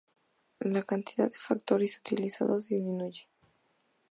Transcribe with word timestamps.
La 0.65 0.81
cantidad 0.81 1.29
de 1.29 1.37
factores 1.37 1.99
utilizados 1.99 2.67
disminuye. 2.69 3.29